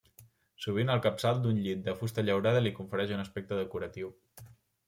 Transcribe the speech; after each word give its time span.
Sovint 0.63 0.89
el 0.93 1.01
capçal 1.07 1.43
d'un 1.43 1.59
llit 1.67 1.83
de 1.89 1.95
fusta 2.01 2.23
llaurada 2.25 2.65
li 2.65 2.75
confereix 2.81 3.15
un 3.19 3.23
aspecte 3.27 3.61
decoratiu. 3.63 4.11